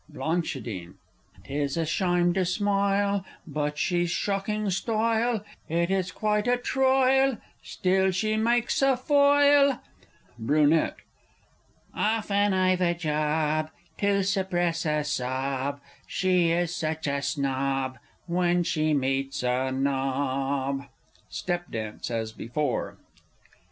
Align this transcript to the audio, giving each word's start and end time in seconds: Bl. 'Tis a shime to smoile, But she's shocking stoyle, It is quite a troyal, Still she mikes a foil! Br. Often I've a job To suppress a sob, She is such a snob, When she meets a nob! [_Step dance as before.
Bl. 0.09 0.39
'Tis 0.39 1.77
a 1.77 1.85
shime 1.85 2.33
to 2.33 2.43
smoile, 2.43 3.23
But 3.45 3.77
she's 3.77 4.09
shocking 4.09 4.65
stoyle, 4.71 5.43
It 5.69 5.91
is 5.91 6.11
quite 6.11 6.47
a 6.47 6.57
troyal, 6.57 7.37
Still 7.61 8.09
she 8.09 8.35
mikes 8.35 8.81
a 8.81 8.97
foil! 8.97 9.79
Br. 10.39 10.65
Often 11.93 12.53
I've 12.55 12.81
a 12.81 12.95
job 12.95 13.69
To 13.99 14.23
suppress 14.23 14.87
a 14.87 15.03
sob, 15.03 15.79
She 16.07 16.49
is 16.49 16.75
such 16.75 17.05
a 17.05 17.21
snob, 17.21 17.99
When 18.25 18.63
she 18.63 18.95
meets 18.95 19.43
a 19.43 19.71
nob! 19.71 20.85
[_Step 21.29 21.69
dance 21.69 22.09
as 22.09 22.31
before. 22.31 22.97